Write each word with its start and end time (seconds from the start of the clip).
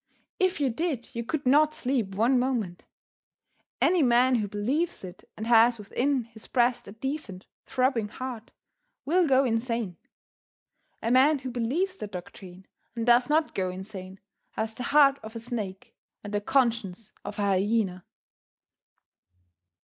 If 0.39 0.59
you 0.59 0.71
did, 0.71 1.13
you 1.13 1.23
could 1.23 1.45
not 1.45 1.75
sleep 1.75 2.15
one 2.15 2.39
moment. 2.39 2.85
Any 3.79 4.01
man 4.01 4.33
who 4.33 4.47
believes 4.47 5.03
it, 5.03 5.29
and 5.37 5.45
has 5.45 5.77
within 5.77 6.23
his 6.23 6.47
breast 6.47 6.87
a 6.87 6.93
decent, 6.93 7.45
throbbing 7.67 8.07
heart, 8.07 8.49
will 9.05 9.27
go 9.27 9.43
insane. 9.43 9.97
A 11.03 11.11
man 11.11 11.37
who 11.37 11.51
believes 11.51 11.97
that 11.97 12.13
doctrine 12.13 12.65
and 12.95 13.05
does 13.05 13.29
not 13.29 13.53
go 13.53 13.69
insane 13.69 14.19
has 14.53 14.73
the 14.73 14.81
heart 14.89 15.19
of 15.21 15.35
a 15.35 15.39
snake 15.39 15.93
and 16.23 16.33
the 16.33 16.41
conscience 16.41 17.11
of 17.23 17.37
a 17.37 17.43
hyena. 17.43 18.03